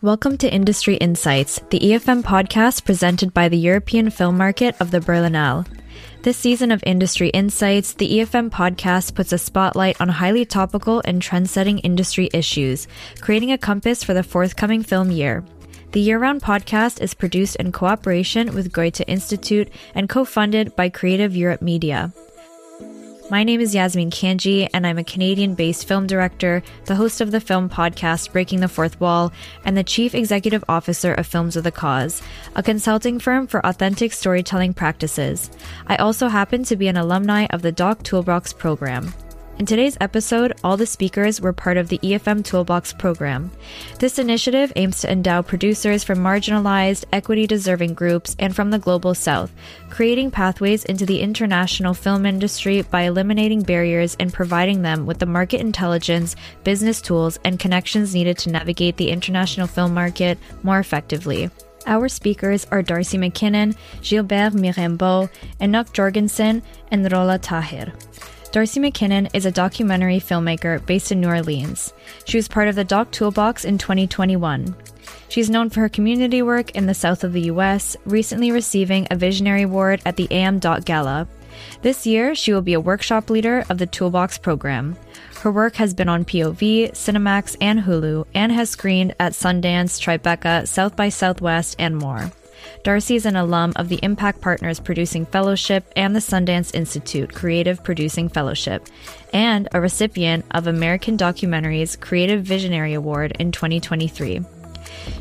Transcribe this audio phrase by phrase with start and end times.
[0.00, 5.00] Welcome to Industry Insights, the EFM podcast presented by the European film market of the
[5.00, 5.66] Berlinale.
[6.22, 11.20] This season of Industry Insights, the EFM podcast puts a spotlight on highly topical and
[11.20, 12.86] trend-setting industry issues,
[13.20, 15.44] creating a compass for the forthcoming film year.
[15.90, 20.90] The year round podcast is produced in cooperation with Goethe Institute and co funded by
[20.90, 22.12] Creative Europe Media.
[23.30, 27.30] My name is Yazmeen Kanji, and I'm a Canadian based film director, the host of
[27.30, 29.34] the film podcast Breaking the Fourth Wall,
[29.66, 32.22] and the chief executive officer of Films with a Cause,
[32.56, 35.50] a consulting firm for authentic storytelling practices.
[35.88, 39.12] I also happen to be an alumni of the Doc Toolbox program.
[39.58, 43.50] In today's episode, all the speakers were part of the EFM Toolbox program.
[43.98, 49.16] This initiative aims to endow producers from marginalized, equity deserving groups and from the global
[49.16, 49.50] south,
[49.90, 55.26] creating pathways into the international film industry by eliminating barriers and providing them with the
[55.26, 61.50] market intelligence, business tools, and connections needed to navigate the international film market more effectively.
[61.84, 65.28] Our speakers are Darcy McKinnon, Gilbert Mirambeau,
[65.60, 66.62] Inuk Jørgensen,
[66.92, 67.92] and Rolla Tahir.
[68.50, 71.92] Darcy McKinnon is a documentary filmmaker based in New Orleans.
[72.24, 74.74] She was part of the Doc Toolbox in 2021.
[75.28, 79.16] She's known for her community work in the south of the US, recently receiving a
[79.16, 81.28] Visionary Award at the AM Gala.
[81.82, 84.96] This year, she will be a workshop leader of the Toolbox program.
[85.40, 90.66] Her work has been on POV, Cinemax, and Hulu, and has screened at Sundance, Tribeca,
[90.66, 92.32] South by Southwest, and more.
[92.82, 97.82] Darcy is an alum of the Impact Partners Producing Fellowship and the Sundance Institute Creative
[97.82, 98.86] Producing Fellowship,
[99.32, 104.44] and a recipient of American Documentary's Creative Visionary Award in 2023.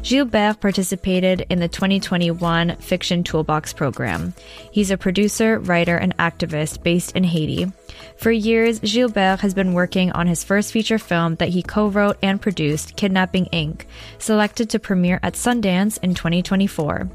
[0.03, 4.33] Gilbert participated in the 2021 Fiction Toolbox program.
[4.71, 7.71] He's a producer, writer, and activist based in Haiti.
[8.17, 12.17] For years, Gilbert has been working on his first feature film that he co wrote
[12.21, 13.85] and produced, Kidnapping Inc.,
[14.17, 17.09] selected to premiere at Sundance in 2024.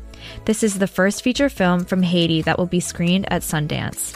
[0.45, 4.15] This is the first feature film from Haiti that will be screened at Sundance.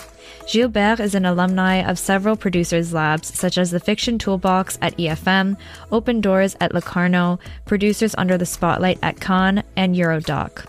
[0.50, 5.56] Gilbert is an alumni of several producers' labs, such as the Fiction Toolbox at EFM,
[5.90, 10.66] Open Doors at Locarno, Producers Under the Spotlight at Cannes, and Eurodoc.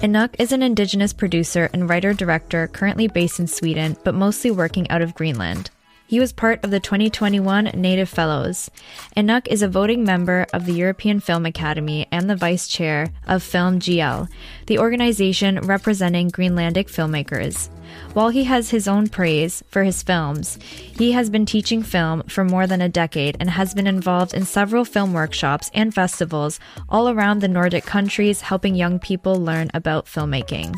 [0.00, 4.88] Inuk is an indigenous producer and writer director currently based in Sweden, but mostly working
[4.88, 5.70] out of Greenland.
[6.10, 8.68] He was part of the 2021 Native Fellows.
[9.16, 13.44] Inuk is a voting member of the European Film Academy and the vice chair of
[13.44, 14.28] Film GL,
[14.66, 17.68] the organization representing Greenlandic filmmakers.
[18.12, 22.42] While he has his own praise for his films, he has been teaching film for
[22.44, 27.08] more than a decade and has been involved in several film workshops and festivals all
[27.08, 30.74] around the Nordic countries, helping young people learn about filmmaking.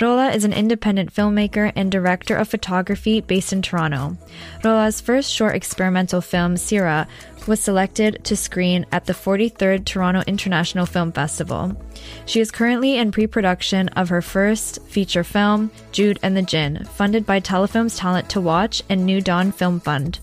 [0.00, 4.16] Rolla is an independent filmmaker and director of photography based in Toronto.
[4.62, 7.08] Rolla's first short experimental film, Sira,
[7.46, 11.80] was selected to screen at the 43rd Toronto International Film Festival.
[12.26, 16.84] She is currently in pre production of her first feature film, Jude and the Jinn,
[16.84, 20.20] funded by Telefilm's Talent to Watch and New Dawn Film Fund.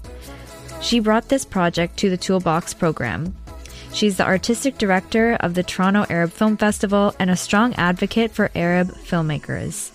[0.82, 3.36] She brought this project to the Toolbox program.
[3.94, 8.50] She's the artistic director of the Toronto Arab Film Festival and a strong advocate for
[8.56, 9.92] Arab filmmakers.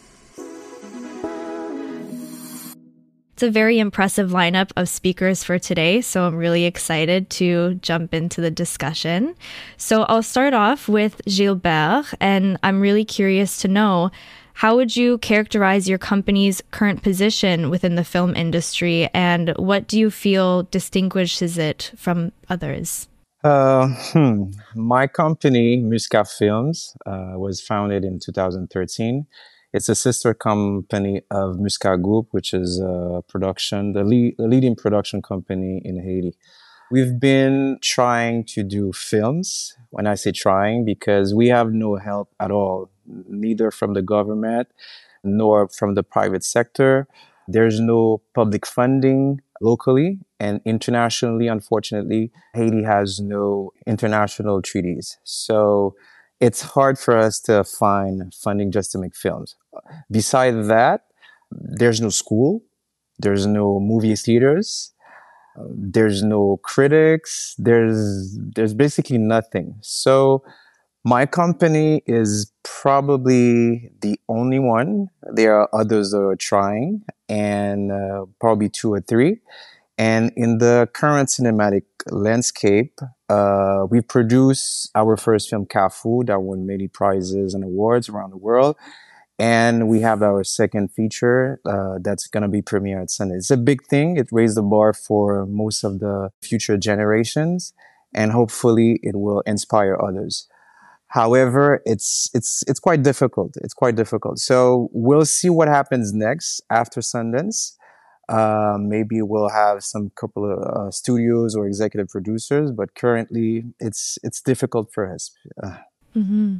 [3.33, 8.15] It's a very impressive lineup of speakers for today, so I'm really excited to jump
[8.15, 9.35] into the discussion.
[9.77, 14.11] So I'll start off with Gilbert, and I'm really curious to know
[14.55, 19.99] how would you characterize your company's current position within the film industry, and what do
[19.99, 23.09] you feel distinguishes it from others?
[23.45, 24.51] Uh, hmm.
[24.75, 29.27] My company, Musca Films, uh, was founded in 2013.
[29.73, 34.03] It's a sister company of Musca Group, which is a production, the,
[34.39, 36.37] the leading production company in Haiti.
[36.91, 39.77] We've been trying to do films.
[39.91, 44.69] When I say trying, because we have no help at all, neither from the government
[45.23, 47.07] nor from the private sector.
[47.47, 51.49] There's no public funding locally and internationally.
[51.49, 55.19] Unfortunately, Haiti has no international treaties.
[55.25, 55.95] So
[56.41, 59.57] it's hard for us to find funding just to make films.
[60.11, 61.03] Besides that,
[61.51, 62.63] there's no school,
[63.19, 64.93] there's no movie theaters,
[65.71, 69.77] there's no critics, there's there's basically nothing.
[69.81, 70.45] So
[71.05, 75.09] my company is probably the only one.
[75.33, 79.39] There are others that are trying, and uh, probably two or three.
[79.99, 86.67] And in the current cinematic landscape, uh, we produced our first film, Kafou, that won
[86.67, 88.77] many prizes and awards around the world.
[89.39, 93.37] and we have our second feature uh, that's going to be premiered at Sundance.
[93.39, 94.17] It's a big thing.
[94.17, 97.73] It raised the bar for most of the future generations,
[98.15, 100.49] and hopefully, it will inspire others.
[101.09, 103.57] However, it's it's it's quite difficult.
[103.63, 104.39] It's quite difficult.
[104.41, 107.77] So we'll see what happens next after Sundance.
[108.29, 114.19] Uh, maybe we'll have some couple of uh, studios or executive producers, but currently it's
[114.23, 115.31] it's difficult for us.
[115.63, 115.79] Uh,
[116.15, 116.57] mm-hmm.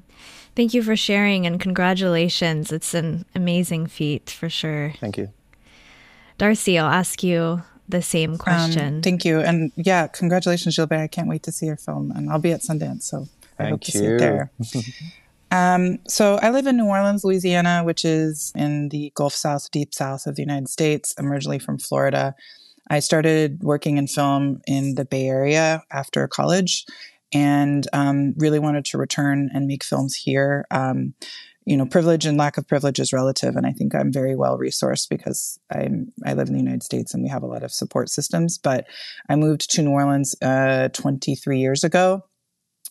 [0.57, 2.73] Thank you for sharing and congratulations.
[2.73, 4.95] It's an amazing feat for sure.
[4.99, 5.29] Thank you,
[6.39, 6.79] Darcy.
[6.79, 8.95] I'll ask you the same um, question.
[8.97, 11.01] Um, thank you, and yeah, congratulations, Gilbert.
[11.01, 13.03] I can't wait to see your film, and I'll be at Sundance.
[13.03, 13.29] So
[13.59, 13.93] Thank I hope you.
[13.93, 14.51] to see it there.
[15.51, 19.95] um, so I live in New Orleans, Louisiana, which is in the Gulf South, deep
[19.95, 21.15] south of the United States.
[21.19, 22.35] I'm originally from Florida.
[22.91, 26.87] I started working in film in the Bay Area after college
[27.33, 30.67] and um, really wanted to return and make films here.
[30.71, 31.15] Um,
[31.67, 34.57] you know, privilege and lack of privilege is relative, and I think I'm very well
[34.59, 37.73] resourced because I'm I live in the United States and we have a lot of
[37.73, 38.57] support systems.
[38.57, 38.87] But
[39.29, 42.25] I moved to New Orleans uh, 23 years ago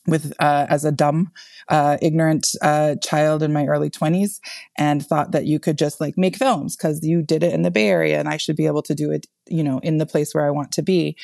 [0.07, 1.31] with uh, as a dumb,
[1.67, 4.39] uh, ignorant uh, child in my early 20s
[4.77, 7.71] and thought that you could just like make films because you did it in the
[7.71, 10.33] Bay Area and I should be able to do it, you know, in the place
[10.33, 11.17] where I want to be.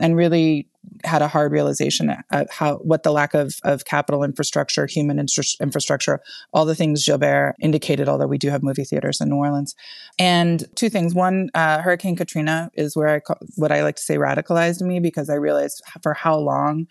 [0.00, 0.68] And really
[1.04, 5.18] had a hard realization of how what the lack of, of capital infrastructure, human
[5.60, 6.20] infrastructure,
[6.52, 9.74] all the things Gilbert indicated, although we do have movie theaters in New Orleans.
[10.18, 11.14] And two things.
[11.14, 15.28] One, uh, Hurricane Katrina is where I, what I like to say radicalized me because
[15.28, 16.86] I realized for how long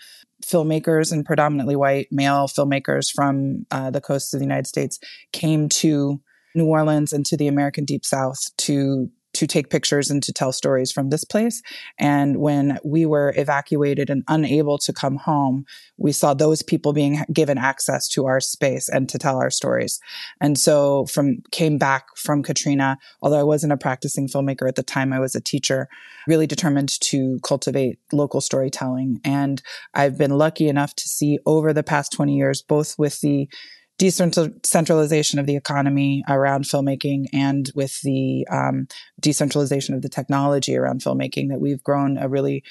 [0.49, 4.99] filmmakers and predominantly white male filmmakers from uh, the coasts of the United States
[5.31, 6.19] came to
[6.55, 10.51] New Orleans and to the American Deep South to to take pictures and to tell
[10.51, 11.61] stories from this place.
[11.97, 15.65] And when we were evacuated and unable to come home,
[15.95, 20.01] we saw those people being given access to our space and to tell our stories.
[20.41, 24.83] And so from came back from Katrina, although I wasn't a practicing filmmaker at the
[24.83, 25.87] time, I was a teacher,
[26.27, 29.21] really determined to cultivate local storytelling.
[29.23, 29.61] And
[29.93, 33.47] I've been lucky enough to see over the past 20 years, both with the
[33.99, 38.87] decentralization of the economy around filmmaking and with the um,
[39.19, 42.63] decentralization of the technology around filmmaking that we've grown a really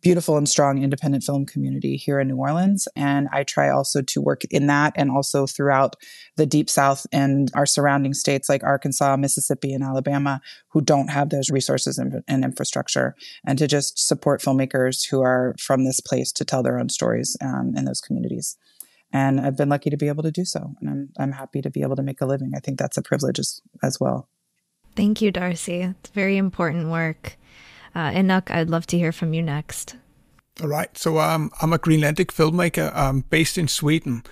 [0.00, 2.88] beautiful and strong independent film community here in New Orleans.
[2.96, 5.96] And I try also to work in that and also throughout
[6.36, 11.28] the deep south and our surrounding states like Arkansas, Mississippi, and Alabama who don't have
[11.28, 16.44] those resources and, infrastructure and to just support filmmakers who are from this place to
[16.46, 18.56] tell their own stories um, in those communities
[19.12, 20.74] and I've been lucky to be able to do so.
[20.80, 22.52] And I'm I'm happy to be able to make a living.
[22.54, 24.28] I think that's a privilege as, as well.
[24.96, 25.82] Thank you, Darcy.
[25.82, 27.36] It's very important work.
[27.94, 29.96] Uh, Inuk, I'd love to hear from you next.
[30.62, 30.96] All right.
[30.96, 34.22] So um, I'm a Greenlandic filmmaker um, based in Sweden.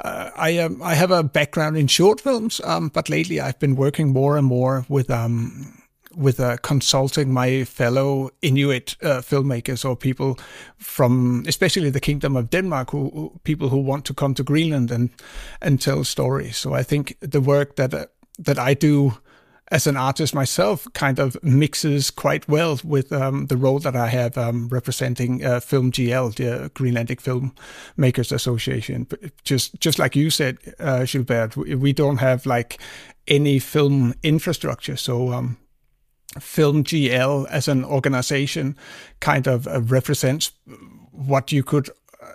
[0.00, 3.74] Uh, I um, I have a background in short films, um, but lately I've been
[3.74, 5.77] working more and more with um,
[6.18, 10.38] with uh, consulting my fellow Inuit uh, filmmakers or people
[10.76, 14.90] from, especially the Kingdom of Denmark, who, who, people who want to come to Greenland
[14.90, 15.10] and
[15.62, 16.56] and tell stories.
[16.56, 18.06] So I think the work that uh,
[18.38, 19.12] that I do
[19.70, 24.08] as an artist myself kind of mixes quite well with um, the role that I
[24.08, 29.06] have um, representing uh, Film GL, the Greenlandic Filmmakers Association.
[29.44, 32.80] Just just like you said, uh, Gilbert, we don't have like
[33.26, 35.58] any film infrastructure, so um,
[36.38, 38.76] Film GL as an organization
[39.20, 40.52] kind of uh, represents
[41.10, 41.88] what you could
[42.22, 42.34] uh,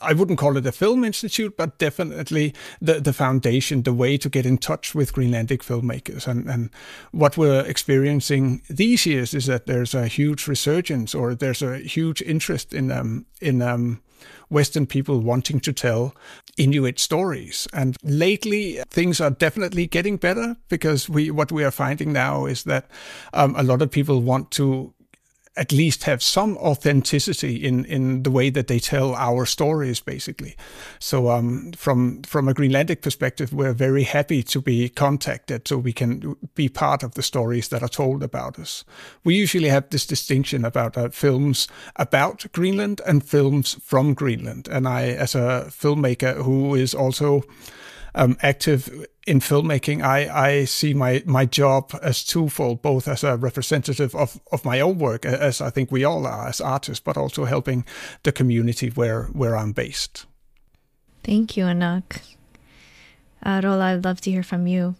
[0.00, 4.28] I wouldn't call it a film institute, but definitely the, the foundation, the way to
[4.28, 6.28] get in touch with Greenlandic filmmakers.
[6.28, 6.70] And, and
[7.10, 12.22] what we're experiencing these years is that there's a huge resurgence or there's a huge
[12.22, 14.00] interest in um, in um,
[14.48, 16.14] Western people wanting to tell
[16.56, 17.66] Inuit stories.
[17.72, 22.64] And lately, things are definitely getting better because we what we are finding now is
[22.64, 22.90] that
[23.32, 24.94] um, a lot of people want to
[25.56, 30.56] at least have some authenticity in in the way that they tell our stories basically.
[30.98, 35.92] So um, from from a greenlandic perspective we're very happy to be contacted so we
[35.92, 38.84] can be part of the stories that are told about us.
[39.24, 44.68] We usually have this distinction about uh, films about greenland and films from greenland.
[44.68, 47.42] And i as a filmmaker who is also
[48.14, 53.36] um, active in filmmaking, I, I see my, my job as twofold, both as a
[53.36, 57.16] representative of, of my own work, as I think we all are as artists, but
[57.16, 57.84] also helping
[58.22, 60.26] the community where, where I'm based.
[61.22, 62.20] Thank you, Inuk.
[63.42, 64.94] Uh, Rolla, I'd love to hear from you.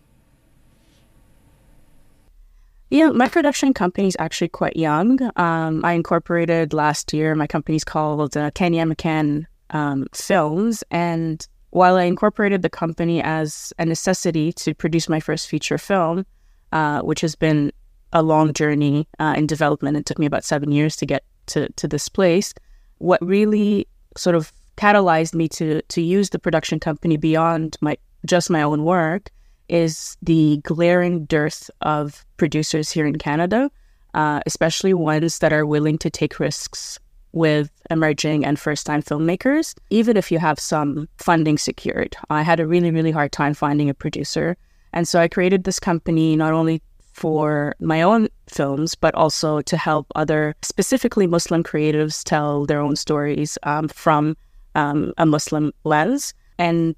[2.91, 5.19] Yeah, my production company is actually quite young.
[5.37, 7.35] Um, I incorporated last year.
[7.35, 13.73] My company's called uh, Kenya McCann um, Films, and while I incorporated the company as
[13.81, 16.25] a necessity to produce my first feature film,
[16.71, 17.73] uh, which has been
[18.13, 21.69] a long journey uh, in development, it took me about seven years to get to,
[21.73, 22.55] to this place.
[22.99, 28.51] What really sort of catalyzed me to to use the production company beyond my just
[28.51, 29.31] my own work
[29.69, 33.69] is the glaring dearth of producers here in Canada,
[34.15, 37.01] uh, especially ones that are willing to take risks
[37.35, 42.17] with emerging and first time filmmakers, even if you have some funding secured.
[42.31, 44.57] I had a really, really hard time finding a producer.
[44.93, 46.81] And so I created this company not only
[47.13, 52.97] for my own films, but also to help other, specifically Muslim creatives, tell their own
[52.97, 54.37] stories um, from
[54.77, 56.35] um, a Muslim lens.
[56.59, 56.95] And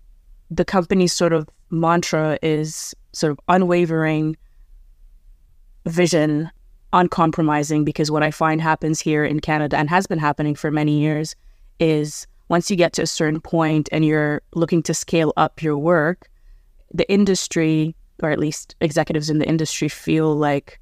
[0.50, 4.36] the company's sort of mantra is sort of unwavering
[5.86, 6.50] vision,
[6.96, 10.98] uncompromising, because what I find happens here in Canada and has been happening for many
[10.98, 11.36] years
[11.78, 15.76] is once you get to a certain point and you're looking to scale up your
[15.76, 16.28] work,
[16.92, 20.80] the industry, or at least executives in the industry, feel like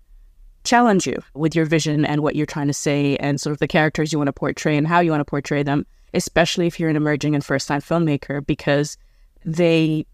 [0.62, 3.68] challenge you with your vision and what you're trying to say and sort of the
[3.68, 6.90] characters you want to portray and how you want to portray them, especially if you're
[6.90, 8.97] an emerging and first time filmmaker, because
[9.44, 10.06] they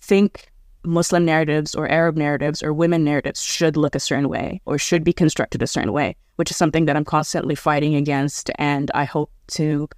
[0.00, 0.50] think
[0.84, 5.04] Muslim narratives or Arab narratives or women narratives should look a certain way or should
[5.04, 8.50] be constructed a certain way, which is something that I'm constantly fighting against.
[8.56, 9.88] And I hope to,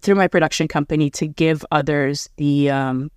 [0.00, 3.10] through my production company, to give others the um,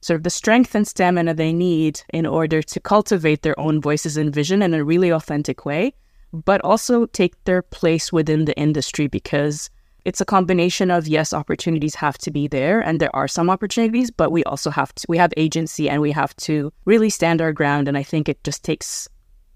[0.00, 4.16] sort of the strength and stamina they need in order to cultivate their own voices
[4.16, 5.92] and vision in a really authentic way,
[6.32, 9.70] but also take their place within the industry because
[10.04, 14.10] it's a combination of yes opportunities have to be there and there are some opportunities
[14.10, 17.52] but we also have to we have agency and we have to really stand our
[17.52, 19.08] ground and i think it just takes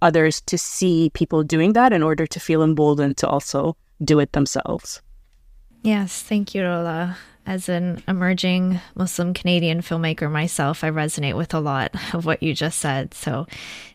[0.03, 4.33] others to see people doing that in order to feel emboldened to also do it
[4.33, 5.01] themselves
[5.83, 11.61] yes thank you rolla as an emerging Muslim Canadian filmmaker myself, I resonate with a
[11.61, 13.13] lot of what you just said.
[13.13, 13.47] So,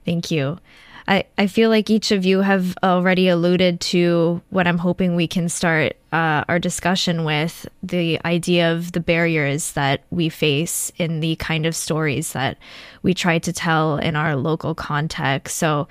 [0.06, 0.60] thank you.
[1.08, 5.28] I, I feel like each of you have already alluded to what I'm hoping we
[5.28, 11.20] can start uh, our discussion with the idea of the barriers that we face in
[11.20, 12.58] the kind of stories that
[13.04, 15.58] we try to tell in our local context.
[15.58, 15.88] So,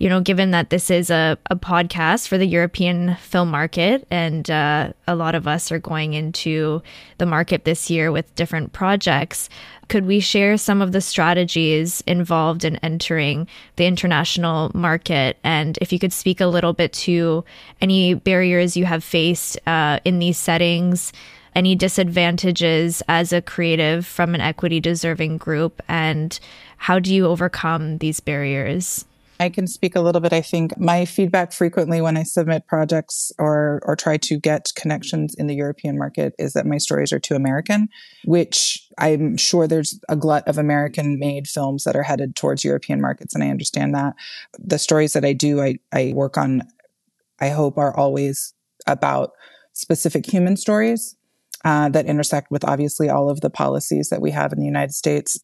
[0.00, 4.50] you know, given that this is a, a podcast for the European film market, and
[4.50, 6.82] uh, a lot of us are going into
[7.18, 9.50] the market this year with different projects,
[9.88, 15.36] could we share some of the strategies involved in entering the international market?
[15.44, 17.44] And if you could speak a little bit to
[17.82, 21.12] any barriers you have faced uh, in these settings,
[21.54, 26.40] any disadvantages as a creative from an equity deserving group, and
[26.78, 29.04] how do you overcome these barriers?
[29.40, 30.34] I can speak a little bit.
[30.34, 35.34] I think my feedback frequently when I submit projects or or try to get connections
[35.34, 37.88] in the European market is that my stories are too American,
[38.26, 43.00] which I'm sure there's a glut of American made films that are headed towards European
[43.00, 44.14] markets and I understand that.
[44.58, 46.62] The stories that I do I I work on
[47.40, 48.52] I hope are always
[48.86, 49.32] about
[49.72, 51.16] specific human stories
[51.64, 54.92] uh, that intersect with obviously all of the policies that we have in the United
[54.92, 55.40] States.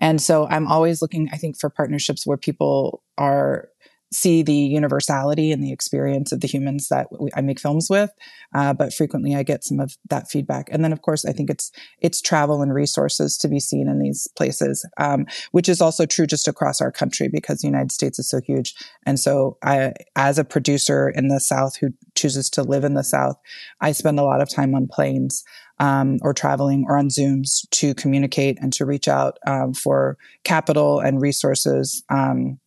[0.00, 3.68] And so I'm always looking, I think, for partnerships where people are
[4.14, 8.10] see the universality and the experience of the humans that we, I make films with.
[8.54, 10.68] Uh, but frequently I get some of that feedback.
[10.70, 13.98] And then of course, I think it's, it's travel and resources to be seen in
[13.98, 18.18] these places, um, which is also true just across our country because the United States
[18.18, 18.74] is so huge.
[19.04, 23.04] And so I, as a producer in the South who chooses to live in the
[23.04, 23.36] South,
[23.80, 25.44] I spend a lot of time on planes
[25.78, 31.00] um, or traveling or on Zooms to communicate and to reach out um, for capital
[31.00, 32.58] and resources um,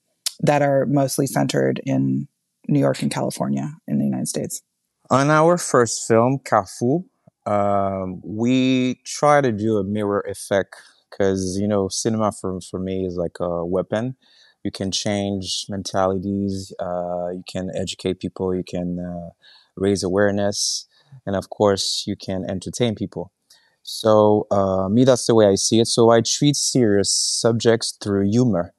[0.41, 2.27] that are mostly centered in
[2.67, 4.61] New York and California in the United States.
[5.09, 7.05] On our first film, Carrefour,
[7.45, 10.75] um, we try to do a mirror effect
[11.09, 14.17] because, you know, cinema for, for me is like a weapon.
[14.65, 19.29] You can change mentalities, uh, you can educate people, you can uh,
[19.77, 20.87] raise awareness
[21.25, 23.31] and of course you can entertain people.
[23.83, 25.87] So uh, me that's the way i see it.
[25.87, 28.73] So i treat serious subjects through humor.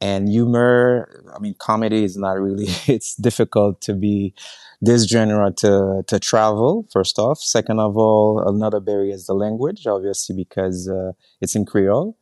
[0.00, 4.34] And humor i mean comedy is not really it's difficult to be
[4.82, 7.38] this genre to to travel first off.
[7.40, 12.16] Second of all another barrier is the language obviously because uh, it's in creole.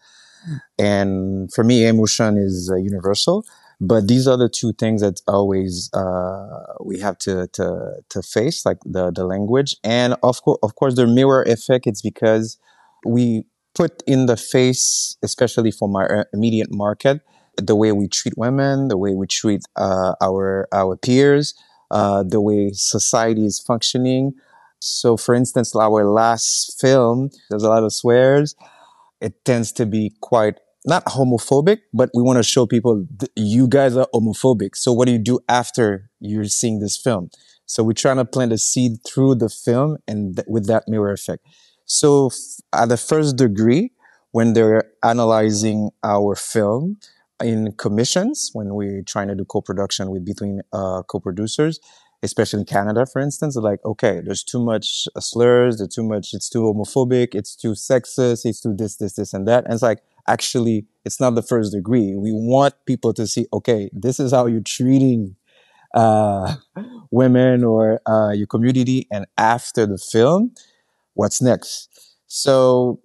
[0.78, 3.44] And for me emotion is uh, universal
[3.80, 8.66] but these are the two things that always uh, we have to, to to face,
[8.66, 11.86] like the the language, and of course, of course, the mirror effect.
[11.86, 12.58] It's because
[13.06, 13.44] we
[13.74, 17.20] put in the face, especially for my uh, immediate market,
[17.56, 21.54] the way we treat women, the way we treat uh, our our peers,
[21.92, 24.32] uh, the way society is functioning.
[24.80, 28.54] So, for instance, our last film, there's a lot of swears.
[29.20, 33.06] It tends to be quite not homophobic, but we want to show people
[33.36, 34.76] you guys are homophobic.
[34.76, 37.30] So, what do you do after you're seeing this film?
[37.66, 41.12] So, we're trying to plant a seed through the film and th- with that mirror
[41.12, 41.44] effect.
[41.84, 42.34] So, f-
[42.72, 43.92] at the first degree,
[44.30, 46.98] when they're analyzing our film
[47.42, 51.80] in commissions, when we're trying to do co-production with between uh, co-producers,
[52.22, 56.48] especially in Canada, for instance, like, okay, there's too much slurs, there's too much, it's
[56.48, 59.64] too homophobic, it's too sexist, it's too this, this, this, and that.
[59.64, 62.14] And it's like, actually, it's not the first degree.
[62.16, 65.36] We want people to see, okay, this is how you're treating
[65.94, 66.56] uh,
[67.10, 69.08] women or uh, your community.
[69.10, 70.52] And after the film,
[71.14, 71.88] what's next?
[72.26, 73.00] So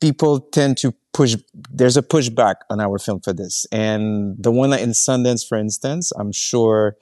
[0.00, 1.36] people tend to push,
[1.70, 3.66] there's a pushback on our film for this.
[3.72, 6.96] And the one in Sundance, for instance, I'm sure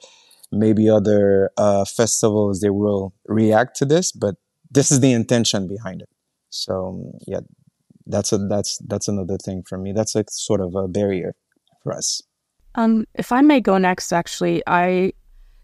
[0.51, 4.35] maybe other uh, festivals, they will react to this, but
[4.71, 6.09] this is the intention behind it.
[6.49, 7.41] So yeah,
[8.07, 9.93] that's a, that's, that's another thing for me.
[9.93, 11.35] That's a sort of a barrier
[11.83, 12.21] for us.
[12.75, 15.13] Um, if I may go next, actually, I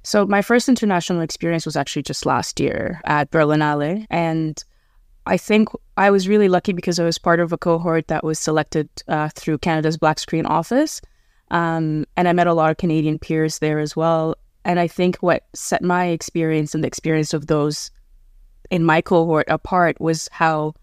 [0.03, 4.63] so my first international experience was actually just last year at Berlinale, and
[5.27, 8.39] I think I was really lucky because I was part of a cohort that was
[8.39, 11.01] selected uh, through Canada's Black Screen Office,
[11.51, 14.36] um, and I met a lot of Canadian peers there as well.
[14.63, 17.91] And I think what set my experience and the experience of those
[18.69, 20.75] in my cohort apart was how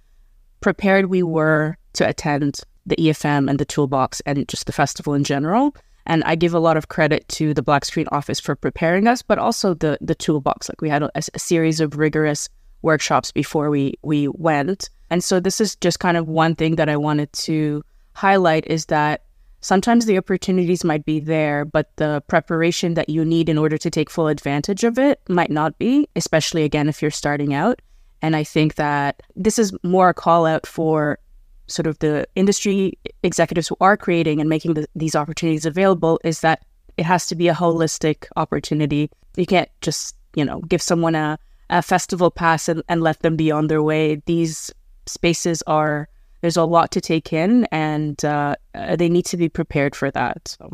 [0.61, 5.25] prepared we were to attend the EFM and the toolbox and just the festival in
[5.25, 5.75] general.
[6.07, 9.21] And I give a lot of credit to the Black Screen Office for preparing us,
[9.23, 10.69] but also the the toolbox.
[10.69, 12.49] Like we had a, a series of rigorous
[12.81, 16.89] workshops before we we went, and so this is just kind of one thing that
[16.89, 17.85] I wanted to
[18.15, 19.25] highlight is that
[19.61, 23.91] sometimes the opportunities might be there, but the preparation that you need in order to
[23.91, 27.83] take full advantage of it might not be, especially again if you're starting out.
[28.23, 31.19] And I think that this is more a call out for
[31.67, 36.41] sort of the industry executives who are creating and making the, these opportunities available is
[36.41, 36.65] that
[36.97, 39.11] it has to be a holistic opportunity.
[39.37, 41.39] You can't just, you know, give someone a,
[41.71, 44.23] a festival pass and, and let them be on their way.
[44.27, 44.73] These
[45.07, 46.09] spaces are,
[46.41, 48.57] there's a lot to take in and uh,
[48.97, 50.49] they need to be prepared for that.
[50.49, 50.71] So.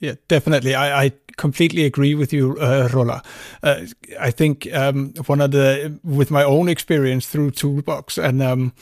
[0.00, 0.74] Yeah, definitely.
[0.74, 3.20] I, I completely agree with you, uh.
[3.62, 3.86] Uh,
[4.18, 8.72] I think um, one of the, with my own experience through Toolbox and um,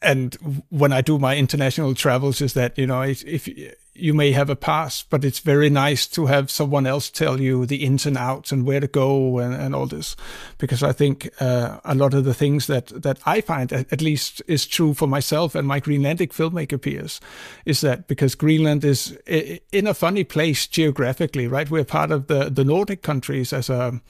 [0.00, 0.34] and
[0.68, 3.48] when I do my international travels, is that you know if, if,
[3.94, 7.66] you may have a pass, but it's very nice to have someone else tell you
[7.66, 10.16] the ins and outs and where to go and, and all this,
[10.58, 14.42] because I think uh, a lot of the things that that I find at least
[14.46, 17.20] is true for myself and my Greenlandic filmmaker peers,
[17.66, 21.70] is that because Greenland is in a funny place geographically, right?
[21.70, 24.00] We're part of the the Nordic countries as a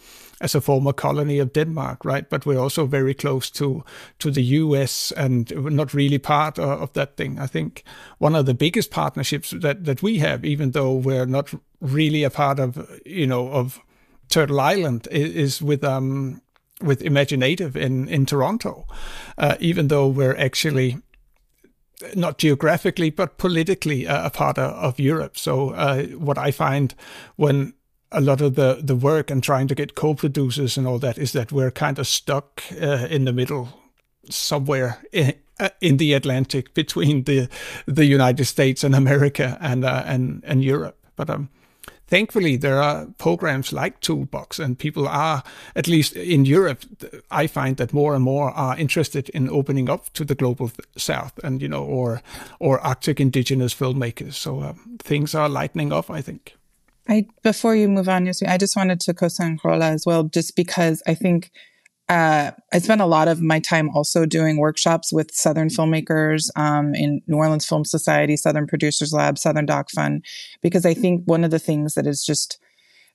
[0.42, 2.28] as a former colony of Denmark, right?
[2.28, 3.84] But we're also very close to
[4.18, 5.12] to the U.S.
[5.16, 7.38] and not really part of, of that thing.
[7.38, 7.84] I think
[8.18, 12.30] one of the biggest partnerships that that we have, even though we're not really a
[12.30, 12.76] part of,
[13.06, 13.80] you know, of
[14.28, 16.42] Turtle Island, is, with um
[16.82, 18.86] with imagineNATIVE in in Toronto,
[19.38, 20.98] uh, even though we're actually
[22.14, 25.38] not geographically but politically uh, a part of, of Europe.
[25.38, 26.94] So uh, what I find
[27.36, 27.74] when
[28.12, 31.32] a lot of the the work and trying to get co-producers and all that is
[31.32, 33.68] that we're kind of stuck uh, in the middle
[34.30, 37.48] somewhere in, uh, in, the Atlantic between the
[37.86, 40.96] the United States and America and uh, and and Europe.
[41.16, 41.48] But um,
[42.06, 45.42] thankfully there are programs like Toolbox, and people are
[45.74, 46.84] at least in Europe.
[47.30, 51.38] I find that more and more are interested in opening up to the global South,
[51.44, 52.22] and you know, or
[52.58, 54.34] or Arctic indigenous filmmakers.
[54.34, 56.56] So um, things are lightening up, I think.
[57.08, 61.02] I before you move on, I just wanted to co-sign Rolla as well, just because
[61.06, 61.50] I think
[62.08, 66.94] uh, I spent a lot of my time also doing workshops with Southern filmmakers um,
[66.94, 70.24] in New Orleans Film Society, Southern Producers Lab, Southern Doc Fund,
[70.62, 72.58] because I think one of the things that is just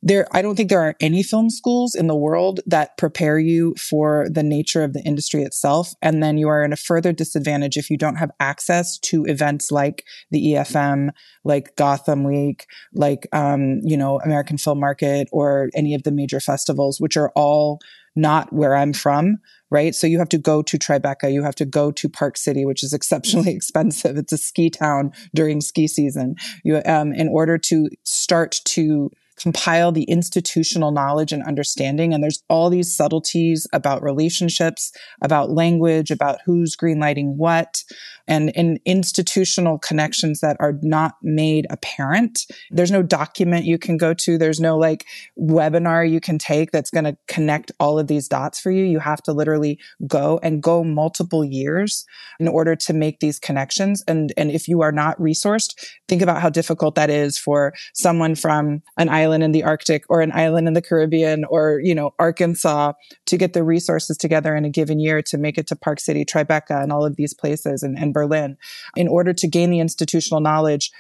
[0.02, 3.74] there i don't think there are any film schools in the world that prepare you
[3.76, 5.94] for the nature of the industry itself.
[6.02, 9.72] And then you are in a further disadvantage if you don't have access to events
[9.72, 11.10] like the efm
[11.44, 16.40] like gotham week like um, you know american film market or any of the major
[16.40, 17.80] festivals which are all
[18.16, 19.38] not where i'm from
[19.70, 19.94] right?
[19.94, 22.84] So you have to go to tribeca you have to go to park city which
[22.84, 24.18] is exceptionally expensive.
[24.18, 26.36] It's a ski town during ski season.
[26.64, 32.14] You um, in order to start to compile the institutional knowledge and understanding.
[32.14, 37.84] And there's all these subtleties about relationships, about language, about who's greenlighting what,
[38.28, 42.46] and in institutional connections that are not made apparent.
[42.72, 44.38] There's no document you can go to.
[44.38, 45.06] There's no like
[45.40, 48.84] webinar you can take that's going to connect all of these dots for you.
[48.84, 52.06] You have to literally go and go multiple years
[52.40, 54.04] in order to make these connections.
[54.08, 55.76] And, and if you are not resourced,
[56.08, 60.22] think about how difficult that is for someone from an island in the Arctic or
[60.22, 62.94] an island in the Caribbean or, you know, Arkansas
[63.26, 66.26] to get the resources together in a given year to make it to Park City,
[66.26, 68.58] Tribeca, and all of these places and, and Berlin
[68.96, 70.92] in order to gain the institutional knowledge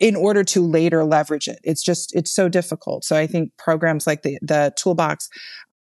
[0.00, 1.60] in order to later leverage it.
[1.62, 3.04] It's just, it's so difficult.
[3.04, 5.28] So I think programs like the, the toolbox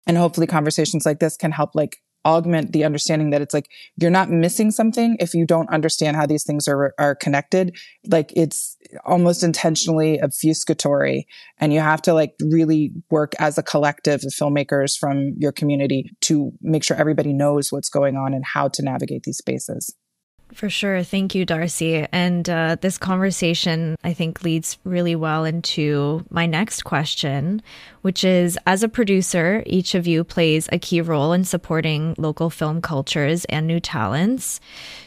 [0.06, 4.12] and hopefully conversations like this can help like augment the understanding that it's like you're
[4.12, 7.76] not missing something if you don't understand how these things are are connected.
[8.08, 11.24] Like it's almost intentionally obfuscatory
[11.60, 16.12] and you have to like really work as a collective of filmmakers from your community
[16.22, 19.96] to make sure everybody knows what's going on and how to navigate these spaces
[20.54, 21.04] for sure.
[21.04, 22.06] Thank you, Darcy.
[22.12, 27.62] And uh, this conversation, I think, leads really well into my next question,
[28.02, 32.50] which is As a producer, each of you plays a key role in supporting local
[32.50, 34.60] film cultures and new talents.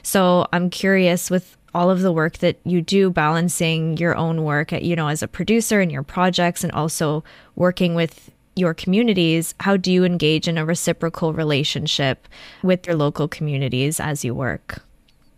[0.02, 4.72] So I'm curious with all of the work that you do balancing your own work
[4.72, 7.24] at, you know as a producer in your projects and also
[7.56, 12.28] working with your communities how do you engage in a reciprocal relationship
[12.62, 14.84] with your local communities as you work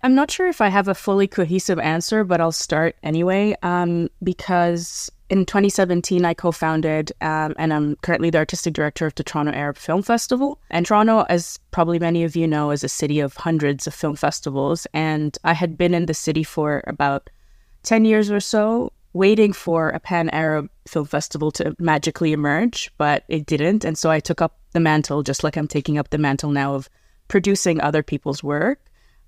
[0.02, 3.56] I'm not sure if I have a fully cohesive answer, but I'll start anyway.
[3.62, 9.14] Um, because in 2017, I co founded um, and I'm currently the artistic director of
[9.14, 10.60] the Toronto Arab Film Festival.
[10.70, 14.16] And Toronto, as probably many of you know, is a city of hundreds of film
[14.16, 14.86] festivals.
[14.92, 17.30] And I had been in the city for about
[17.82, 23.24] 10 years or so, waiting for a pan Arab film festival to magically emerge, but
[23.28, 23.84] it didn't.
[23.84, 26.74] And so I took up the mantle, just like I'm taking up the mantle now
[26.74, 26.88] of
[27.28, 28.78] producing other people's work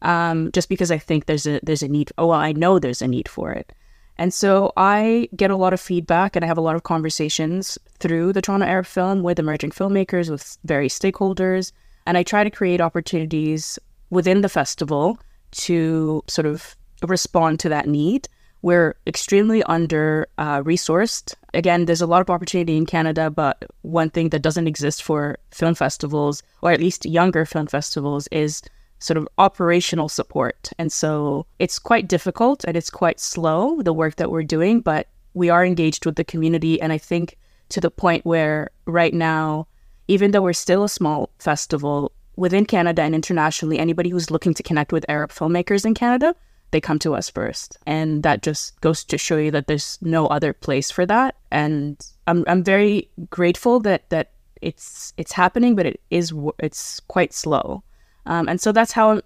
[0.03, 2.13] um, just because I think there's a there's a need.
[2.19, 3.73] Oh, well, I know there's a need for it,
[4.17, 7.79] and so I get a lot of feedback and I have a lot of conversations
[7.99, 11.73] through the Toronto Arab Film with emerging filmmakers, with various stakeholders,
[12.07, 13.79] and I try to create opportunities
[14.11, 15.19] within the festival
[15.51, 18.29] to sort of respond to that need.
[18.61, 21.35] We're extremely under uh, resourced.
[21.55, 25.39] Again, there's a lot of opportunity in Canada, but one thing that doesn't exist for
[25.53, 28.63] film festivals, or at least younger film festivals, is
[28.99, 30.71] sort of operational support.
[30.79, 35.09] And so it's quite difficult and it's quite slow, the work that we're doing, but
[35.35, 36.81] we are engaged with the community.
[36.81, 37.37] And I think
[37.71, 39.67] to the point where right now,
[40.09, 44.63] even though we're still a small festival within Canada and internationally, anybody who's looking to
[44.63, 46.35] connect with Arab filmmakers in Canada,
[46.71, 47.79] they come to us first.
[47.87, 51.37] And that just goes to show you that there's no other place for that.
[51.51, 57.33] And I'm, I'm very grateful that, that it's, it's happening, but it is, it's quite
[57.33, 57.83] slow.
[58.29, 59.23] Um, and so that's how,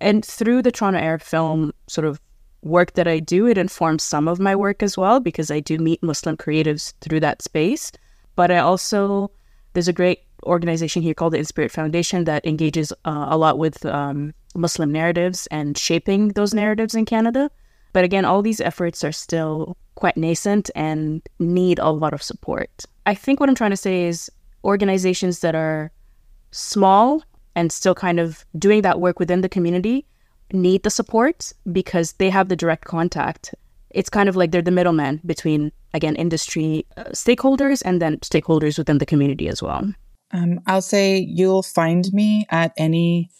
[0.00, 2.20] and through the Toronto Arab Film sort of
[2.62, 5.78] work that I do, it informs some of my work as well because I do
[5.78, 7.92] meet Muslim creatives through that space.
[8.36, 9.30] But I also,
[9.74, 13.84] there's a great organization here called the Inspirit Foundation that engages uh, a lot with
[13.84, 17.50] um, Muslim narratives and shaping those narratives in Canada.
[17.92, 22.84] But again, all these efforts are still quite nascent and need a lot of support.
[23.04, 24.30] I think what I'm trying to say is
[24.64, 25.90] organizations that are
[26.52, 27.22] small
[27.54, 30.06] and still kind of doing that work within the community
[30.52, 33.54] need the support because they have the direct contact.
[33.90, 38.78] It's kind of like they're the middleman between, again, industry uh, stakeholders and then stakeholders
[38.78, 39.92] within the community as well.
[40.32, 43.30] Um, I'll say you'll find me at any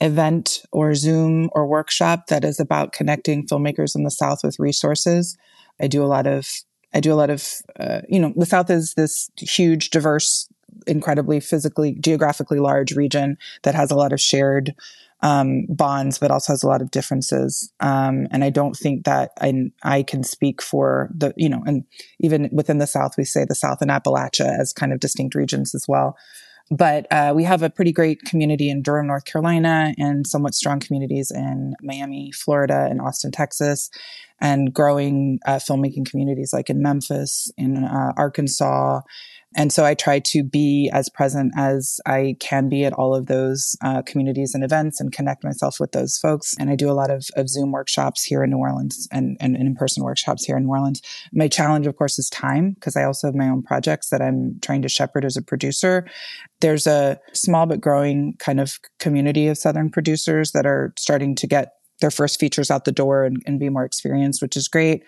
[0.00, 5.36] event or Zoom or workshop that is about connecting filmmakers in the South with resources.
[5.80, 6.48] I do a lot of
[6.92, 7.46] I do a lot of,
[7.78, 10.48] uh, you know, the South is this huge, diverse
[10.86, 14.74] incredibly physically, geographically large region that has a lot of shared
[15.22, 17.72] um, bonds, but also has a lot of differences.
[17.80, 21.84] Um, and I don't think that I, I can speak for the, you know, and
[22.20, 25.74] even within the South, we say the South and Appalachia as kind of distinct regions
[25.74, 26.16] as well.
[26.70, 30.78] But uh, we have a pretty great community in Durham, North Carolina, and somewhat strong
[30.78, 33.90] communities in Miami, Florida, and Austin, Texas,
[34.40, 39.00] and growing uh, filmmaking communities like in Memphis, in uh, Arkansas,
[39.56, 43.26] and so I try to be as present as I can be at all of
[43.26, 46.54] those uh, communities and events and connect myself with those folks.
[46.58, 49.56] And I do a lot of, of Zoom workshops here in New Orleans and, and
[49.56, 51.02] in person workshops here in New Orleans.
[51.32, 54.60] My challenge, of course, is time because I also have my own projects that I'm
[54.62, 56.06] trying to shepherd as a producer.
[56.60, 61.48] There's a small but growing kind of community of Southern producers that are starting to
[61.48, 65.02] get their first features out the door and, and be more experienced, which is great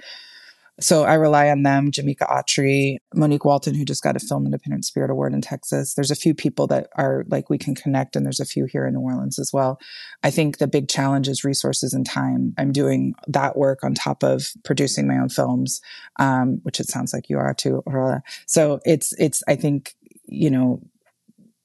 [0.80, 4.84] so I rely on them, Jameka Autry, Monique Walton, who just got a Film Independent
[4.84, 5.94] Spirit Award in Texas.
[5.94, 8.86] There's a few people that are like we can connect, and there's a few here
[8.86, 9.78] in New Orleans as well.
[10.22, 12.54] I think the big challenge is resources and time.
[12.58, 15.80] I'm doing that work on top of producing my own films,
[16.18, 17.82] um, which it sounds like you are too.
[18.46, 19.94] So it's it's I think
[20.26, 20.80] you know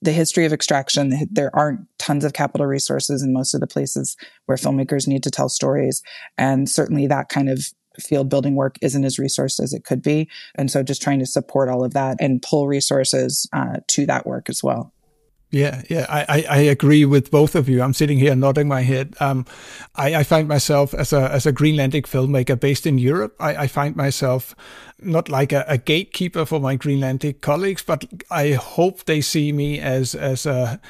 [0.02, 4.16] the history of extraction, there aren't tons of capital resources in most of the places
[4.46, 6.04] where filmmakers need to tell stories.
[6.38, 10.30] And certainly that kind of field building work isn't as resourced as it could be.
[10.56, 14.26] And so just trying to support all of that and pull resources uh, to that
[14.26, 14.94] work as well.
[15.50, 17.82] Yeah, yeah, I, I, agree with both of you.
[17.82, 19.16] I'm sitting here nodding my head.
[19.22, 19.46] Um,
[19.96, 23.34] I, I find myself as a as a Greenlandic filmmaker based in Europe.
[23.40, 24.54] I, I find myself
[25.00, 29.80] not like a, a, gatekeeper for my Greenlandic colleagues, but I hope they see me
[29.80, 30.82] as as a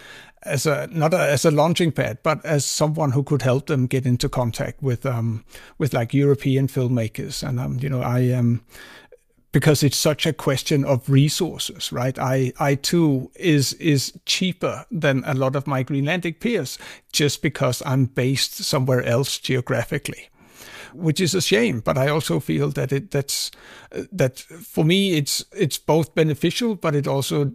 [0.47, 3.88] as a not a, as a launching pad, but as someone who could help them
[3.88, 5.43] get into contact with um
[5.77, 7.47] with like European filmmakers.
[7.47, 8.39] And um, you know, I am.
[8.39, 8.62] Um,
[9.53, 12.19] because it's such a question of resources, right?
[12.19, 16.77] I, I too is is cheaper than a lot of my Greenlandic peers
[17.12, 20.29] just because I'm based somewhere else geographically,
[20.93, 21.79] which is a shame.
[21.79, 23.49] But I also feel that it that's
[24.12, 27.53] that for me it's it's both beneficial, but it also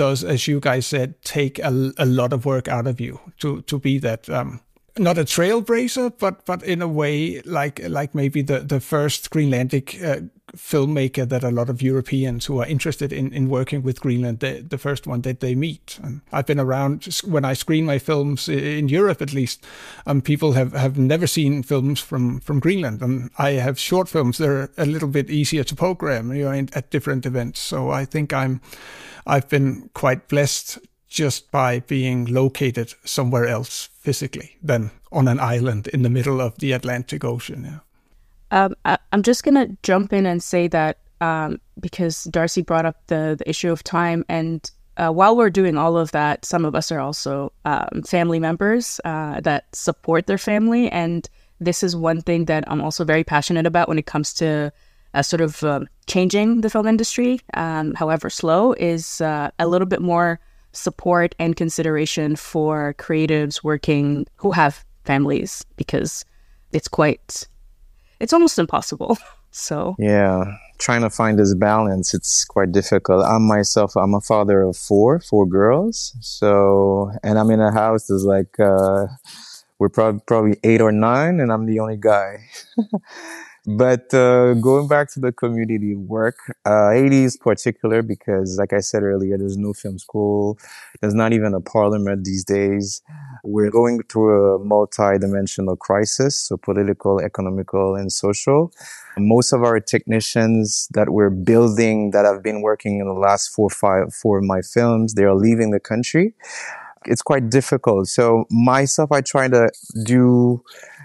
[0.00, 3.60] does, as you guys said, take a, a lot of work out of you to
[3.62, 4.60] to be that um,
[5.00, 10.02] not a trailblazer, but but in a way like like maybe the the first Greenlandic
[10.02, 10.20] uh,
[10.56, 14.64] filmmaker that a lot of Europeans who are interested in, in working with Greenland, the,
[14.68, 15.98] the first one that they meet.
[16.02, 19.64] And I've been around when I screen my films in Europe, at least.
[20.06, 24.38] Um, people have, have never seen films from, from Greenland, and I have short films.
[24.38, 27.60] They're a little bit easier to program, you know, in, at different events.
[27.60, 28.60] So I think I'm,
[29.26, 35.86] I've been quite blessed just by being located somewhere else physically than on an island
[35.88, 37.64] in the middle of the Atlantic Ocean.
[37.64, 37.78] Yeah.
[38.50, 42.86] Um, I, am just going to jump in and say that um, because Darcy brought
[42.86, 44.24] up the, the issue of time.
[44.28, 48.40] And uh, while we're doing all of that, some of us are also um, family
[48.40, 50.90] members uh, that support their family.
[50.90, 51.28] And
[51.60, 54.72] this is one thing that I'm also very passionate about when it comes to
[55.12, 59.86] uh, sort of uh, changing the film industry, um, however slow, is uh, a little
[59.86, 60.40] bit more
[60.72, 66.24] support and consideration for creatives working who have families because
[66.72, 67.46] it's quite
[68.20, 69.18] it's almost impossible.
[69.52, 70.44] So yeah,
[70.78, 73.24] trying to find this balance, it's quite difficult.
[73.24, 76.14] I'm myself, I'm a father of four, four girls.
[76.20, 79.08] So, and I'm in a house that's like, uh,
[79.80, 82.46] we're probably, probably eight or nine and I'm the only guy.
[83.66, 86.90] But uh, going back to the community work, uh,
[87.42, 90.58] particular because, like I said earlier, there's no film school.
[91.00, 93.02] There's not even a parliament these days.
[93.44, 98.72] We're going through a multi-dimensional crisis, so political, economical, and social.
[99.18, 103.68] Most of our technicians that we're building that have been working in the last four,
[103.68, 106.34] five, four of my films, they are leaving the country.
[107.06, 108.08] It's quite difficult.
[108.08, 109.70] So myself, I try to
[110.04, 110.62] do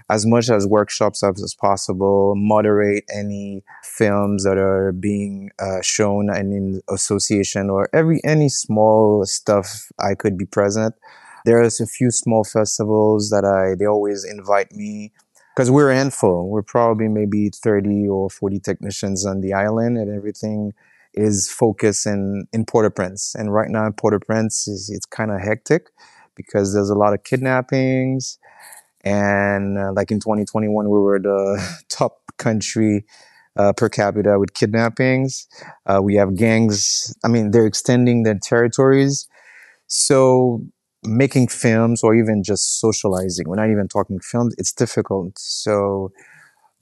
[0.10, 6.54] as much as workshops as, possible, moderate any films that are being uh, shown and
[6.54, 10.94] in association or every any small stuff I could be present.
[11.46, 15.12] There's a few small festivals that I they always invite me
[15.56, 16.50] because we're a handful.
[16.50, 20.74] We're probably maybe 30 or 40 technicians on the island and everything
[21.14, 23.36] is focused in, in Port-au-Prince.
[23.36, 25.88] And right now in Port-au-Prince, is, it's kind of hectic
[26.36, 28.38] because there's a lot of kidnappings.
[29.06, 33.06] And uh, like in 2021, we were the top country
[33.56, 35.48] uh, per capita with kidnappings.
[35.86, 37.16] Uh, we have gangs.
[37.24, 39.28] I mean, they're extending their territories.
[39.88, 40.62] So
[41.04, 45.38] making films or even just socializing, we're not even talking films, it's difficult.
[45.38, 46.12] So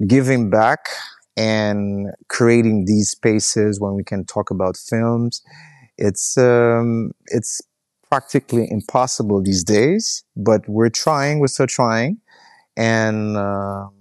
[0.08, 0.88] giving back
[1.36, 5.42] and creating these spaces when we can talk about films,
[5.98, 7.62] it's, um, it's
[8.14, 12.14] practically impossible these days, but we're trying, we're still trying.
[12.78, 13.92] And, um,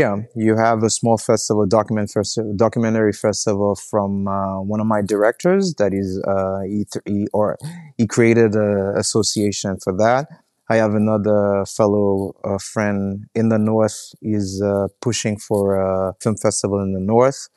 [0.00, 5.00] yeah, you have a small festival, document festival, documentary festival from uh, one of my
[5.00, 5.74] directors.
[5.78, 6.60] That is, uh,
[7.32, 7.56] or
[7.96, 10.28] he created an association for that.
[10.68, 13.98] I have another fellow uh, friend in the north.
[14.20, 17.48] Is uh, pushing for a film festival in the north.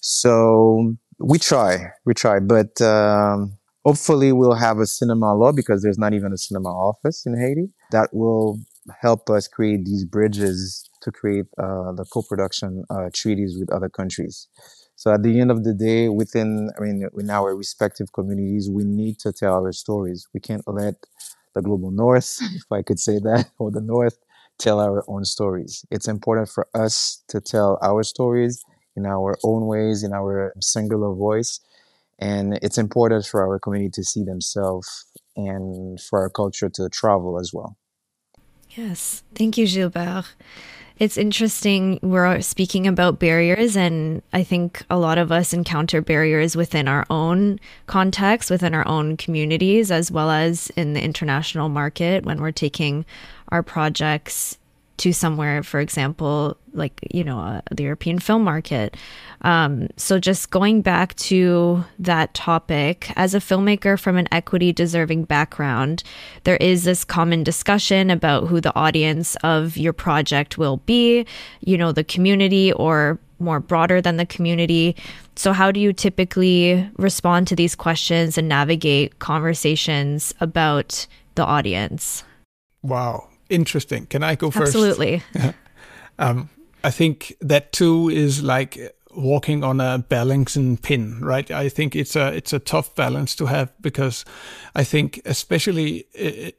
[0.00, 5.98] So we try, we try, but um, hopefully we'll have a cinema law because there's
[5.98, 8.58] not even a cinema office in Haiti that will
[9.00, 14.48] help us create these bridges to create uh, the co-production uh, treaties with other countries.
[14.96, 18.84] So at the end of the day, within I mean, in our respective communities, we
[18.84, 20.26] need to tell our stories.
[20.34, 20.94] We can't let
[21.54, 24.18] the global north, if I could say that, or the north,
[24.58, 25.84] tell our own stories.
[25.90, 28.62] It's important for us to tell our stories
[28.96, 31.60] in our own ways, in our singular voice.
[32.20, 35.06] And it's important for our community to see themselves
[35.36, 37.76] and for our culture to travel as well.
[38.70, 39.22] Yes.
[39.34, 40.26] Thank you, Gilbert.
[40.98, 41.98] It's interesting.
[42.02, 47.06] We're speaking about barriers, and I think a lot of us encounter barriers within our
[47.08, 52.52] own context, within our own communities, as well as in the international market when we're
[52.52, 53.06] taking
[53.48, 54.58] our projects
[55.00, 58.96] to somewhere, for example, like, you know, uh, the European film market.
[59.42, 65.24] Um, so, just going back to that topic, as a filmmaker from an equity deserving
[65.24, 66.02] background,
[66.44, 71.26] there is this common discussion about who the audience of your project will be,
[71.60, 74.94] you know, the community or more broader than the community.
[75.34, 82.22] So, how do you typically respond to these questions and navigate conversations about the audience?
[82.82, 84.06] Wow interesting.
[84.06, 84.74] Can I go first?
[84.74, 85.22] Absolutely.
[86.18, 86.48] um,
[86.82, 88.78] I think that too is like
[89.14, 91.50] walking on a balancing pin, right?
[91.50, 94.24] I think it's a it's a tough balance to have because
[94.74, 96.06] I think especially.
[96.18, 96.50] Uh,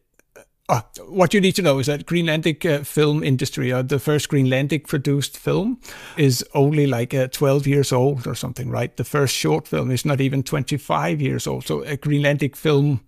[0.69, 4.30] uh, what you need to know is that Greenlandic uh, film industry, or the first
[4.30, 5.82] Greenlandic produced film,
[6.15, 8.95] is only like uh, 12 years old or something, right?
[8.95, 11.65] The first short film is not even 25 years old.
[11.65, 13.01] So, a Greenlandic film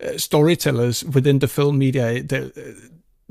[0.00, 2.22] uh, storytellers within the film media,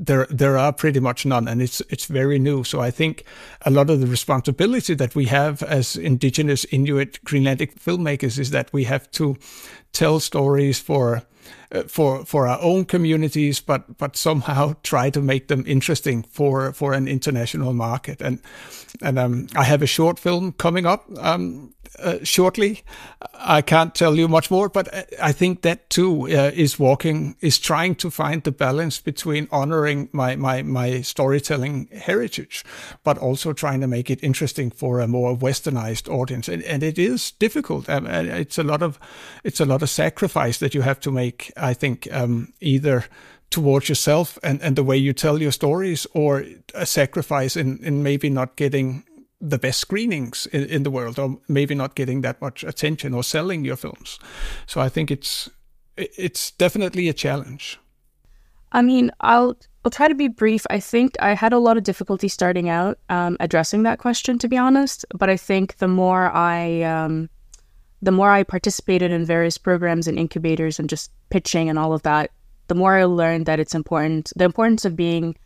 [0.08, 2.64] there there are pretty much none and it's it's very new.
[2.64, 3.24] So i think
[3.62, 8.72] a lot of the responsibility that we have as indigenous inuit greenlandic filmmakers is that
[8.72, 9.36] we have to
[9.92, 11.22] tell stories for
[11.72, 16.72] uh, for for our own communities but but somehow try to make them interesting for
[16.72, 18.40] for an international market and
[19.02, 22.82] and um, i have a short film coming up um, uh, shortly.
[23.34, 24.88] I can't tell you much more, but
[25.20, 30.08] I think that too uh, is walking, is trying to find the balance between honoring
[30.12, 32.64] my, my, my storytelling heritage,
[33.04, 36.48] but also trying to make it interesting for a more westernized audience.
[36.48, 37.88] And, and it is difficult.
[37.88, 38.98] Um, it's a lot of,
[39.42, 41.52] it's a lot of sacrifice that you have to make.
[41.58, 43.04] I think um, either
[43.50, 46.44] towards yourself and, and the way you tell your stories or
[46.74, 49.04] a sacrifice in, in maybe not getting
[49.40, 53.22] the best screenings in, in, the world, or maybe not getting that much attention or
[53.22, 54.18] selling your films.
[54.66, 55.48] So I think it's
[55.96, 57.78] it's definitely a challenge.
[58.72, 60.66] I mean, I'll I'll try to be brief.
[60.70, 64.48] I think I had a lot of difficulty starting out um, addressing that question, to
[64.48, 65.04] be honest.
[65.14, 67.30] But I think the more I um,
[68.00, 72.02] the more I participated in various programs and incubators and just pitching and all of
[72.02, 72.30] that,
[72.68, 74.32] the more I learned that it's important.
[74.36, 75.36] The importance of being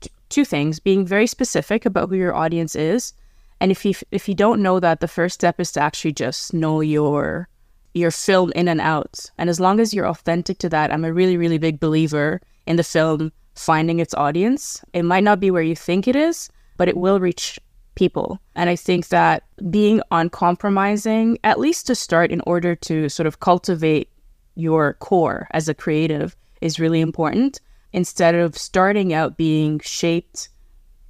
[0.00, 3.12] t- two things: being very specific about who your audience is,
[3.60, 6.52] and if you if you don't know that, the first step is to actually just
[6.52, 7.48] know your
[7.94, 9.30] your film in and out.
[9.38, 12.76] And as long as you're authentic to that, I'm a really really big believer in
[12.76, 14.82] the film finding its audience.
[14.92, 17.58] It might not be where you think it is, but it will reach
[17.94, 18.40] people.
[18.54, 23.40] And I think that being uncompromising, at least to start, in order to sort of
[23.40, 24.10] cultivate
[24.54, 27.60] your core as a creative, is really important.
[27.92, 30.48] Instead of starting out being shaped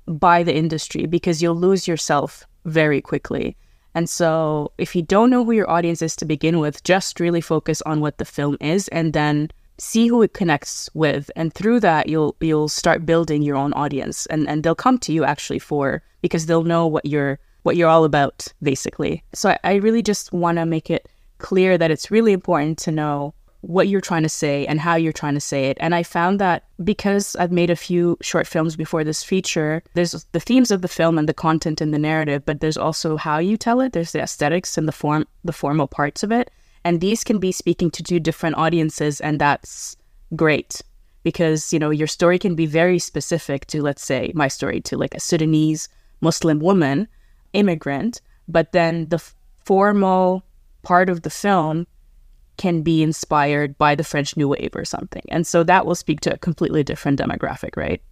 [0.06, 3.56] by the industry because you'll lose yourself very quickly.
[3.94, 7.40] And so, if you don't know who your audience is to begin with, just really
[7.40, 11.30] focus on what the film is and then see who it connects with.
[11.36, 15.12] And through that, you'll you'll start building your own audience and, and they'll come to
[15.12, 19.22] you actually for because they'll know what you're what you're all about, basically.
[19.32, 21.08] So I, I really just want to make it
[21.38, 25.12] clear that it's really important to know what you're trying to say and how you're
[25.12, 25.78] trying to say it.
[25.80, 30.24] And I found that because I've made a few short films before this feature, there's
[30.32, 33.38] the themes of the film and the content and the narrative, but there's also how
[33.38, 33.92] you tell it.
[33.92, 36.50] There's the aesthetics and the form, the formal parts of it.
[36.84, 39.96] And these can be speaking to two different audiences, and that's
[40.36, 40.82] great
[41.22, 44.96] because you know your story can be very specific to, let's say, my story to
[44.98, 45.88] like a Sudanese
[46.20, 47.08] Muslim woman,
[47.52, 49.22] immigrant, but then the
[49.64, 50.44] formal
[50.82, 51.86] part of the film
[52.56, 55.22] can be inspired by the French New Wave or something.
[55.28, 58.02] And so that will speak to a completely different demographic, right?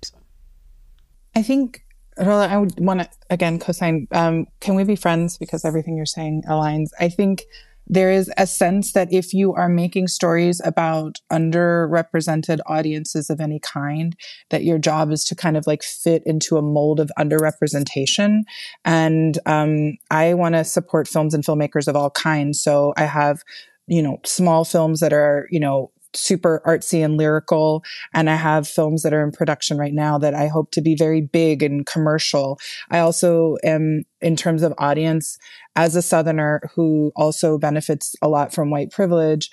[1.36, 1.84] I think,
[2.18, 4.08] Rolla, I would want to again co-sign.
[4.12, 5.38] Um, can we be friends?
[5.38, 6.90] Because everything you're saying aligns.
[6.98, 7.44] I think
[7.92, 13.60] there is a sense that if you are making stories about underrepresented audiences of any
[13.60, 14.16] kind,
[14.48, 18.44] that your job is to kind of like fit into a mold of underrepresentation.
[18.86, 22.62] And um, I want to support films and filmmakers of all kinds.
[22.62, 23.42] So I have
[23.86, 27.84] you know, small films that are, you know, super artsy and lyrical.
[28.12, 30.94] And I have films that are in production right now that I hope to be
[30.96, 32.58] very big and commercial.
[32.90, 35.38] I also am, in terms of audience,
[35.76, 39.50] as a Southerner who also benefits a lot from white privilege,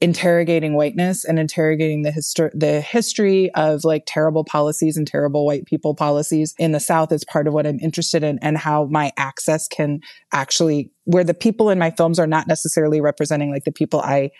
[0.00, 5.64] interrogating whiteness and interrogating the history the history of like terrible policies and terrible white
[5.64, 9.10] people policies in the south is part of what i'm interested in and how my
[9.16, 10.00] access can
[10.32, 14.30] actually where the people in my films are not necessarily representing like the people i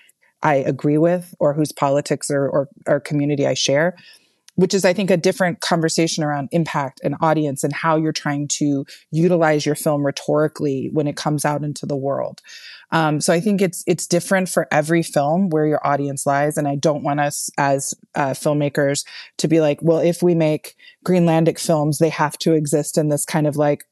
[0.46, 3.94] i agree with or whose politics or or, or community i share
[4.56, 8.48] which is, I think, a different conversation around impact and audience and how you're trying
[8.48, 12.40] to utilize your film rhetorically when it comes out into the world.
[12.90, 16.66] Um, so I think it's it's different for every film where your audience lies, and
[16.66, 19.04] I don't want us as uh, filmmakers
[19.38, 20.74] to be like, well, if we make
[21.04, 23.84] Greenlandic films, they have to exist in this kind of like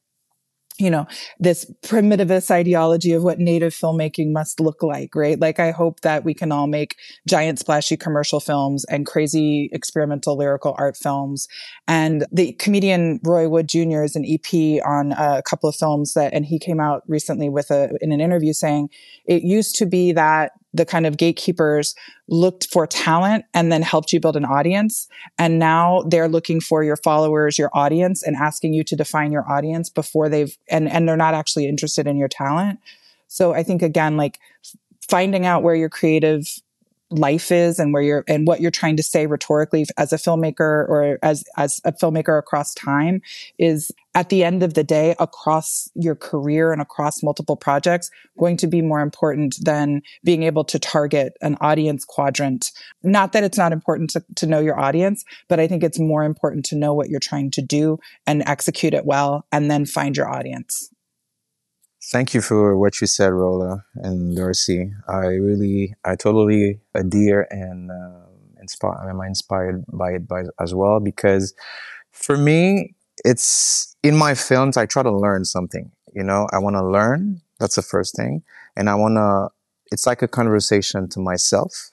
[0.78, 1.06] you know,
[1.38, 5.38] this primitivist ideology of what native filmmaking must look like, right?
[5.38, 6.96] Like, I hope that we can all make
[7.28, 11.46] giant splashy commercial films and crazy experimental lyrical art films.
[11.86, 14.02] And the comedian Roy Wood Jr.
[14.02, 17.70] is an EP on a couple of films that, and he came out recently with
[17.70, 18.90] a, in an interview saying
[19.26, 21.94] it used to be that the kind of gatekeepers
[22.28, 25.06] looked for talent and then helped you build an audience.
[25.38, 29.50] And now they're looking for your followers, your audience and asking you to define your
[29.50, 32.80] audience before they've, and, and they're not actually interested in your talent.
[33.28, 34.40] So I think again, like
[35.08, 36.46] finding out where your creative
[37.10, 40.88] life is and where you're and what you're trying to say rhetorically as a filmmaker
[40.88, 43.20] or as as a filmmaker across time
[43.58, 48.56] is at the end of the day across your career and across multiple projects going
[48.56, 52.70] to be more important than being able to target an audience quadrant
[53.02, 56.24] not that it's not important to, to know your audience but i think it's more
[56.24, 60.16] important to know what you're trying to do and execute it well and then find
[60.16, 60.90] your audience
[62.10, 64.92] Thank you for what you said, Rolla and Darcy.
[65.08, 68.26] I really, I totally adhere and uh,
[68.60, 69.08] inspire.
[69.08, 71.54] I'm inspired by it by, as well because
[72.12, 72.94] for me,
[73.24, 74.76] it's in my films.
[74.76, 75.90] I try to learn something.
[76.14, 77.40] You know, I want to learn.
[77.58, 78.42] That's the first thing,
[78.76, 79.48] and I want to.
[79.92, 81.90] It's like a conversation to myself,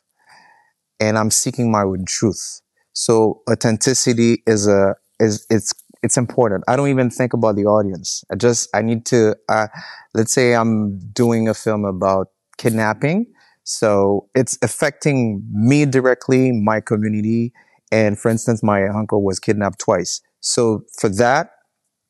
[1.00, 2.62] and I'm seeking my own truth.
[2.94, 5.74] So authenticity is a is it's
[6.04, 6.64] it's important.
[6.68, 8.24] I don't even think about the audience.
[8.32, 9.68] I just, I need to, uh,
[10.14, 12.28] let's say I'm doing a film about
[12.58, 13.28] kidnapping.
[13.64, 17.54] So it's affecting me directly, my community.
[17.92, 20.22] And for instance, my uncle was kidnapped twice.
[20.42, 21.52] So for that,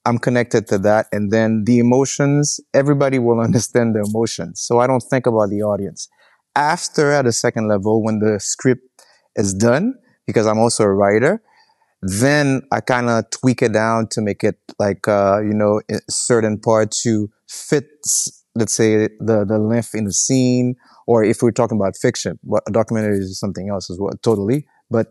[0.05, 1.07] I'm connected to that.
[1.11, 4.61] And then the emotions, everybody will understand the emotions.
[4.61, 6.07] So I don't think about the audience.
[6.55, 8.83] After at a second level, when the script
[9.35, 9.93] is done,
[10.27, 11.41] because I'm also a writer,
[12.01, 16.59] then I kind of tweak it down to make it like, uh, you know, certain
[16.59, 17.85] part to fit,
[18.55, 20.75] let's say the, the length in the scene,
[21.05, 24.65] or if we're talking about fiction, what a documentary is something else as well, totally.
[24.89, 25.07] But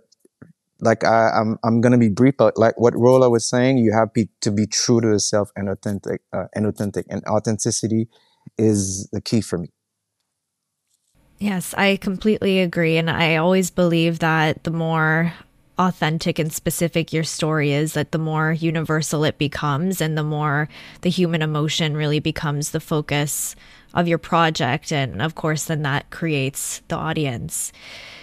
[0.81, 3.93] like I, am I'm, I'm gonna be brief, but like what Rolla was saying, you
[3.93, 4.11] have
[4.41, 8.09] to be true to yourself and authentic, uh, and authentic, and authenticity
[8.59, 9.69] is the key for me.
[11.39, 12.99] Yes, I completely agree.
[12.99, 15.33] And I always believe that the more
[15.79, 20.69] authentic and specific your story is, that the more universal it becomes and the more
[21.01, 23.57] the human emotion really becomes the focus
[23.95, 24.93] of your project.
[24.93, 27.73] And of course, then that creates the audience.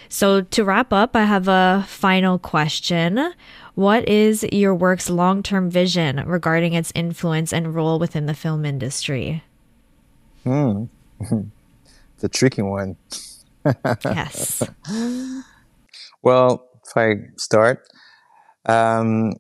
[0.09, 3.33] So, to wrap up, I have a final question.
[3.75, 8.65] What is your work's long term vision regarding its influence and role within the film
[8.65, 9.43] industry?
[10.43, 10.85] Hmm.
[11.19, 12.97] it's a tricky one.
[14.03, 14.63] yes.
[16.23, 17.87] Well, if I start,
[18.65, 19.33] um,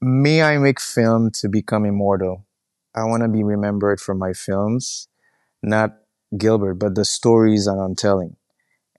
[0.00, 2.46] may I make film to become immortal?
[2.94, 5.08] I want to be remembered for my films,
[5.62, 5.96] not
[6.36, 8.36] Gilbert, but the stories that I'm telling.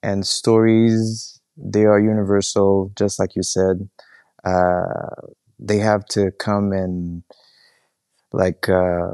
[0.01, 3.89] And stories, they are universal, just like you said.
[4.45, 5.09] Uh,
[5.59, 7.23] they have to come and,
[8.31, 9.11] like, uh,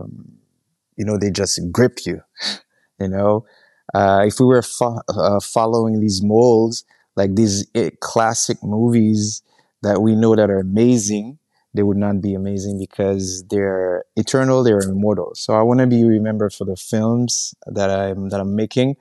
[0.97, 2.21] you know, they just grip you,
[2.99, 3.45] you know.
[3.93, 9.41] Uh, if we were fo- uh, following these molds, like these eh, classic movies
[9.83, 11.38] that we know that are amazing
[11.75, 16.03] they would not be amazing because they're eternal they're immortal so i want to be
[16.05, 18.95] remembered for the films that i'm that i'm making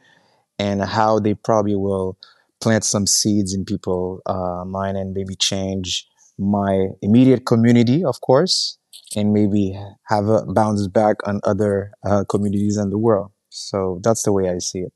[0.58, 2.18] and how they probably will
[2.60, 6.06] plant some seeds in people uh, mind and maybe change
[6.38, 8.78] my immediate community of course
[9.16, 9.78] and maybe
[10.08, 14.48] have a bounce back on other uh, communities in the world so that's the way
[14.48, 14.92] i see it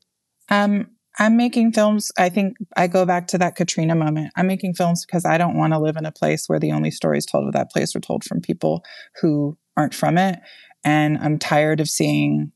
[0.51, 0.87] um,
[1.19, 2.11] I'm making films.
[2.17, 4.31] I think I go back to that Katrina moment.
[4.37, 6.91] I'm making films because I don't want to live in a place where the only
[6.91, 8.83] stories told of that place are told from people
[9.21, 10.39] who aren't from it.
[10.85, 12.53] And I'm tired of seeing,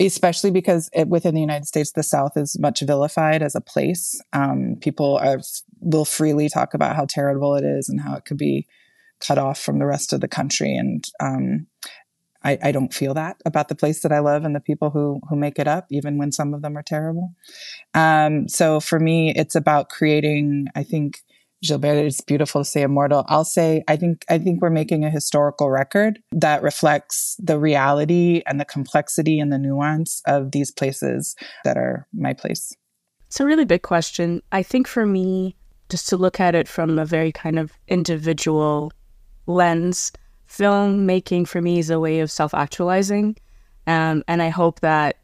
[0.00, 4.20] especially because it, within the United States, the South is much vilified as a place.
[4.32, 5.40] Um, people are,
[5.80, 8.66] will freely talk about how terrible it is and how it could be
[9.20, 10.76] cut off from the rest of the country.
[10.76, 11.66] And um,
[12.44, 15.20] I, I don't feel that about the place that I love and the people who
[15.28, 17.32] who make it up, even when some of them are terrible.
[17.94, 20.66] Um, so for me, it's about creating.
[20.74, 21.20] I think
[21.64, 23.24] Gilbert, it's beautiful to say immortal.
[23.28, 28.42] I'll say I think I think we're making a historical record that reflects the reality
[28.46, 31.34] and the complexity and the nuance of these places
[31.64, 32.72] that are my place.
[33.26, 34.42] It's a really big question.
[34.52, 35.56] I think for me,
[35.88, 38.92] just to look at it from a very kind of individual
[39.46, 40.12] lens,
[40.48, 43.36] filmmaking for me is a way of self actualizing.
[43.86, 45.16] Um, and I hope that,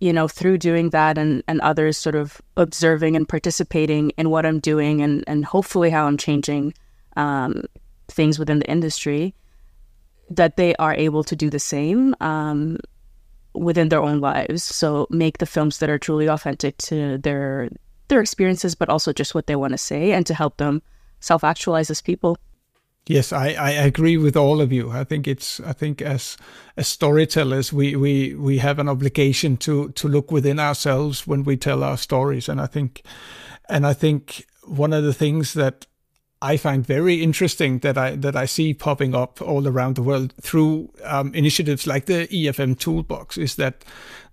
[0.00, 4.44] you know, through doing that and, and others sort of observing and participating in what
[4.44, 6.74] I'm doing and, and hopefully how I'm changing
[7.16, 7.64] um,
[8.08, 9.34] things within the industry,
[10.28, 12.78] that they are able to do the same um,
[13.54, 14.62] within their own lives.
[14.62, 17.70] So make the films that are truly authentic to their
[18.08, 20.80] their experiences, but also just what they want to say and to help them
[21.20, 22.36] self actualize as people.
[23.08, 24.90] Yes, I, I agree with all of you.
[24.90, 26.36] I think it's I think as
[26.76, 31.56] as storytellers we, we, we have an obligation to to look within ourselves when we
[31.56, 32.48] tell our stories.
[32.48, 33.02] And I think
[33.68, 35.86] and I think one of the things that
[36.42, 40.34] I find very interesting that I that I see popping up all around the world
[40.40, 43.84] through um, initiatives like the EFM Toolbox is that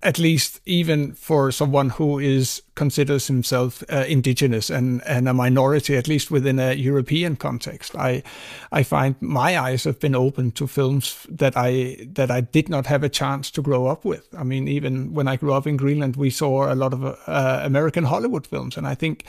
[0.03, 5.95] at least even for someone who is considers himself uh, indigenous and, and a minority,
[5.95, 8.23] at least within a European context, I
[8.71, 12.85] I find my eyes have been opened to films that I that I did not
[12.87, 14.27] have a chance to grow up with.
[14.37, 17.61] I mean, even when I grew up in Greenland, we saw a lot of uh,
[17.63, 19.25] American Hollywood films, and I think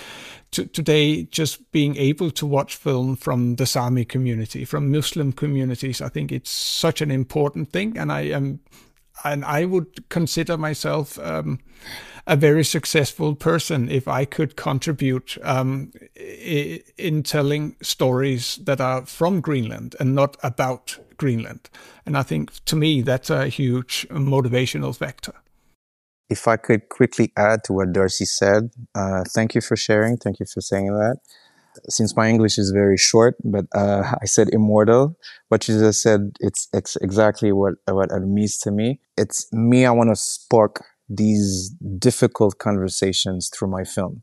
[0.50, 6.08] today just being able to watch film from the Sami community, from Muslim communities, I
[6.08, 8.60] think it's such an important thing, and I am
[9.22, 11.60] and I would consider myself um,
[12.26, 19.40] a very successful person if I could contribute um, in telling stories that are from
[19.40, 21.68] Greenland and not about Greenland.
[22.06, 25.34] And I think to me, that's a huge motivational factor.
[26.30, 30.16] If I could quickly add to what Darcy said, uh, thank you for sharing.
[30.16, 31.18] Thank you for saying that
[31.88, 35.16] since my English is very short, but uh, I said immortal.
[35.48, 36.68] What you just said, it's,
[37.00, 39.00] exactly what, what it means to me.
[39.16, 44.22] It's me, I want to spark these difficult conversations through my film.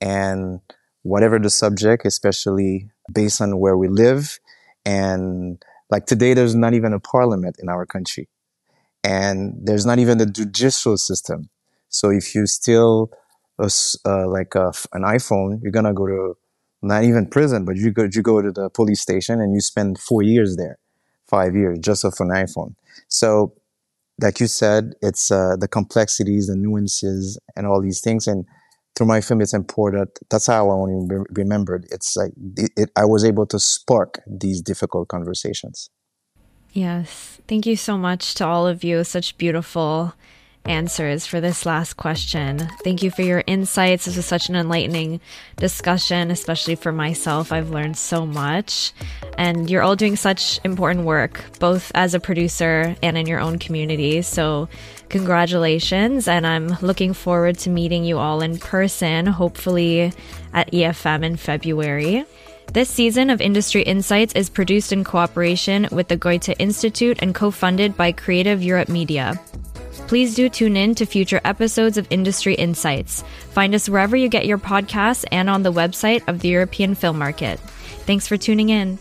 [0.00, 0.60] And
[1.02, 4.38] whatever the subject, especially based on where we live.
[4.84, 8.28] And like today, there's not even a parliament in our country.
[9.04, 11.50] And there's not even a judicial system.
[11.88, 13.10] So if you steal
[13.58, 16.36] uh, like a, an iPhone, you're going to go to
[16.82, 19.98] not even prison, but you go you go to the police station and you spend
[19.98, 20.78] four years there,
[21.26, 22.74] five years just off an iPhone.
[23.08, 23.54] So,
[24.20, 28.26] like you said, it's uh, the complexities, the nuances, and all these things.
[28.26, 28.44] And
[28.94, 30.18] through my film, it's important.
[30.30, 31.86] That's how I to be remembered.
[31.90, 35.90] It's like it, it, I was able to spark these difficult conversations.
[36.72, 39.02] Yes, thank you so much to all of you.
[39.02, 40.14] Such beautiful
[40.64, 42.58] answers for this last question.
[42.84, 44.04] Thank you for your insights.
[44.04, 45.20] This was such an enlightening
[45.56, 47.52] discussion, especially for myself.
[47.52, 48.92] I've learned so much.
[49.36, 53.58] And you're all doing such important work, both as a producer and in your own
[53.58, 54.22] community.
[54.22, 54.68] So,
[55.08, 56.28] congratulations.
[56.28, 60.12] And I'm looking forward to meeting you all in person, hopefully
[60.52, 62.24] at EFM in February.
[62.72, 67.50] This season of Industry Insights is produced in cooperation with the Goethe Institute and co
[67.50, 69.40] funded by Creative Europe Media.
[70.08, 73.22] Please do tune in to future episodes of Industry Insights.
[73.50, 77.18] Find us wherever you get your podcasts and on the website of the European Film
[77.18, 77.60] Market.
[78.06, 78.98] Thanks for tuning in.